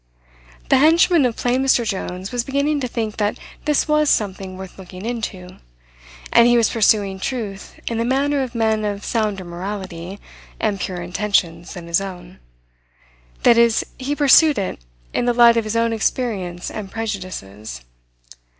The 0.69 0.79
henchman 0.79 1.25
of 1.27 1.35
plain 1.35 1.63
Mr. 1.63 1.85
Jones 1.85 2.31
was 2.31 2.43
beginning 2.43 2.79
to 2.79 2.87
think 2.87 3.17
that 3.17 3.37
this 3.65 3.87
was 3.87 4.09
something 4.09 4.57
worth 4.57 4.79
looking 4.79 5.05
into. 5.05 5.57
And 6.33 6.47
he 6.47 6.57
was 6.57 6.71
pursuing 6.71 7.19
truth 7.19 7.79
in 7.85 7.99
the 7.99 8.03
manner 8.03 8.41
of 8.41 8.55
men 8.55 8.83
of 8.83 9.05
sounder 9.05 9.43
morality 9.43 10.19
and 10.59 10.79
purer 10.79 11.03
intentions 11.03 11.75
than 11.75 11.85
his 11.85 12.01
own; 12.01 12.39
that 13.43 13.59
is 13.59 13.85
he 13.99 14.15
pursued 14.15 14.57
it 14.57 14.79
in 15.13 15.25
the 15.25 15.33
light 15.33 15.55
of 15.55 15.65
his 15.65 15.75
own 15.75 15.93
experience 15.93 16.71
and 16.71 16.91
prejudices. 16.91 17.81